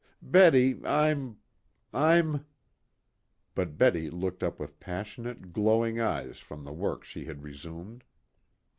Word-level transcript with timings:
Betty, 0.23 0.83
I'm 0.83 1.37
I'm" 1.93 2.47
But 3.53 3.77
Betty 3.77 4.09
looked 4.09 4.41
up 4.41 4.59
with 4.59 4.79
passionate, 4.79 5.53
glowing 5.53 5.99
eyes 5.99 6.39
from 6.39 6.63
the 6.63 6.73
work 6.73 7.03
she 7.03 7.25
had 7.25 7.43
resumed. 7.43 8.03